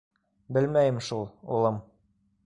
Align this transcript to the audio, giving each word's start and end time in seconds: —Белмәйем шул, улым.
—Белмәйем 0.57 0.97
шул, 1.07 1.21
улым. 1.57 1.77